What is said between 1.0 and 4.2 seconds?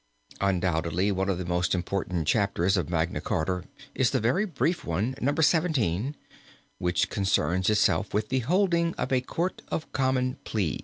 one of the most important chapters of Magna Charta is the